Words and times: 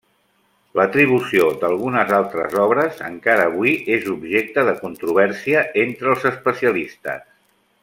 L'atribució 0.77 1.49
d'algunes 1.63 2.13
altres 2.19 2.55
obres 2.63 3.03
encara 3.09 3.45
avui 3.51 3.75
és 3.99 4.09
objecte 4.15 4.65
de 4.71 4.75
controvèrsia 4.81 5.63
entre 5.87 6.13
els 6.15 6.27
especialistes. 6.35 7.25